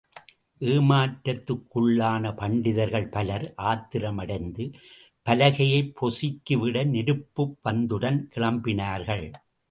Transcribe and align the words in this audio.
ஏமாற்றத்துக்குள்ளான 0.61 2.31
பண்டிதர்கள் 2.35 3.11
பலர் 3.11 3.53
ஆத்திரமடைந்து, 3.57 4.73
பலகையைப் 5.25 5.93
பொசுக்கிவிட 6.01 6.85
நெருப்புப் 6.85 7.57
பந்தத்துடன் 7.63 8.29
கிளம்பினார்கள். 8.35 9.31